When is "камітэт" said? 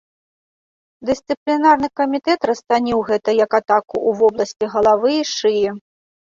1.99-2.47